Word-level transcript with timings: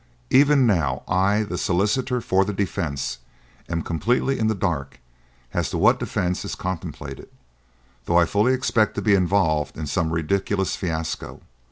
Even 0.31 0.65
now, 0.65 1.03
I 1.07 1.43
the 1.43 1.59
solicitor 1.59 2.21
for 2.21 2.43
the 2.43 2.53
defence 2.53 3.19
am 3.69 3.83
completely 3.83 4.39
in 4.39 4.47
the 4.47 4.55
dark 4.55 4.99
as 5.53 5.69
to 5.69 5.77
what 5.77 5.99
defence 5.99 6.43
is 6.43 6.55
contemplated, 6.55 7.29
though 8.05 8.17
I 8.17 8.25
fully 8.25 8.55
expect 8.55 8.95
to 8.95 9.03
be 9.03 9.13
involved 9.13 9.77
in 9.77 9.85
some 9.85 10.09
ridiculous 10.11 10.75
fiasco. 10.75 11.41